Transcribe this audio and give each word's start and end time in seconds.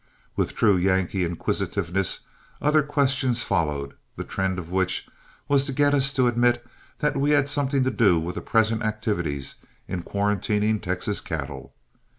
With 0.35 0.55
true 0.55 0.77
Yankee 0.77 1.23
inquisitiveness, 1.23 2.21
other 2.59 2.81
questions 2.81 3.43
followed, 3.43 3.93
the 4.15 4.23
trend 4.23 4.57
of 4.57 4.71
which 4.71 5.07
was 5.47 5.63
to 5.67 5.71
get 5.73 5.93
us 5.93 6.11
to 6.13 6.25
admit 6.25 6.65
that 6.97 7.15
we 7.17 7.29
had 7.37 7.47
something 7.47 7.83
to 7.83 7.91
do 7.91 8.17
with 8.19 8.33
the 8.33 8.41
present 8.41 8.81
activities 8.81 9.57
in 9.87 10.01
quarantining 10.01 10.79
Texas 10.81 11.21
cattle. 11.21 11.75